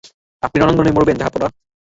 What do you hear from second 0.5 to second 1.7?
রণাঙ্গনেই মরবেন, জাহাঁপনা।